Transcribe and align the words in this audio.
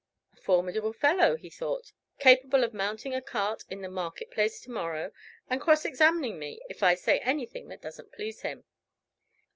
"A 0.33 0.35
formidable 0.37 0.93
fellow," 0.93 1.35
he 1.37 1.51
thought, 1.51 1.91
"capable 2.17 2.63
of 2.63 2.73
mounting 2.73 3.13
a 3.13 3.21
cart 3.21 3.63
in 3.69 3.81
the 3.81 3.87
market 3.87 4.31
place 4.31 4.59
to 4.61 4.71
morrow 4.71 5.11
and 5.47 5.61
cross 5.61 5.85
examining 5.85 6.39
me, 6.39 6.59
if 6.71 6.81
I 6.81 6.95
say 6.95 7.19
anything 7.19 7.67
that 7.67 7.83
doesn't 7.83 8.11
please 8.11 8.41
him." 8.41 8.63